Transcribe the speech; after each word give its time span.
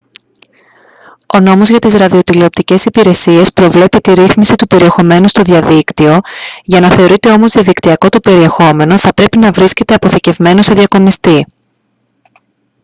ο 1.33 1.39
νόμος 1.39 1.69
για 1.69 1.79
τις 1.79 1.93
ραδιοτηλεοπτικές 1.95 2.85
υπηρεσίες 2.85 3.51
προβλέπει 3.53 3.99
τη 3.99 4.13
ρύθμιση 4.13 4.55
του 4.55 4.67
περιεχομένου 4.67 5.27
στο 5.27 5.41
διαδίκτυο 5.41 6.19
για 6.63 6.79
να 6.79 6.89
θεωρείται 6.89 7.31
όμως 7.31 7.51
διαδικτυακό 7.51 8.09
το 8.09 8.19
περιεχόμενο 8.19 8.97
θα 8.97 9.13
πρέπει 9.13 9.37
να 9.37 9.51
βρίσκεται 9.51 9.93
αποθηκευμένο 9.93 10.61
σε 10.61 10.73
διακομιστή 10.73 11.45